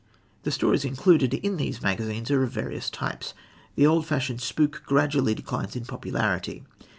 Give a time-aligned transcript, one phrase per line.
[0.41, 3.35] The stories included in these magazines are of various types.
[3.75, 6.63] The old fashioned spook gradually declines in popularity.